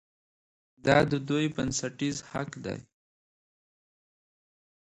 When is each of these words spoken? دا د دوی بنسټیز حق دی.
دا 0.85 0.97
د 1.11 1.13
دوی 1.27 1.45
بنسټیز 1.55 2.17
حق 2.31 2.51
دی. 2.65 2.79